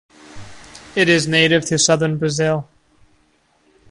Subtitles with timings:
[0.95, 2.67] It is native to southern Brazil.